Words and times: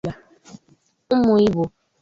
Ụmụ 1.13 1.33
Igbo 1.45 1.63